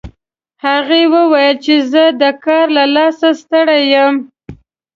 [0.65, 4.15] هغې وویل چې زه د کار له لاسه ستړي یم